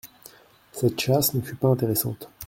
[0.71, 2.27] Cette chasse ne fut pas intéressante.